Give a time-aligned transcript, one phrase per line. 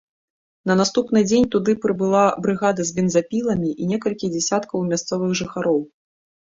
[0.69, 5.79] На наступны дзень туды прыбыла брыгада з бензапіламі і некалькі дзясяткаў мясцовых жыхароў.